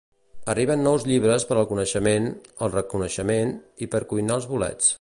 [0.51, 2.31] Arriben nous llibres per al coneixement,
[2.67, 3.53] el reconeixement
[3.87, 4.89] i per cuinar els bolets.